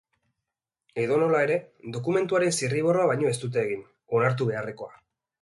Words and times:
Edonola 1.03 1.41
ere, 1.47 1.57
dokumentuaren 1.97 2.55
zirriborroa 2.61 3.07
baino 3.13 3.31
ez 3.33 3.35
dute 3.45 3.63
egin, 3.67 3.87
onartu 4.21 4.51
beharrekoa. 4.51 4.93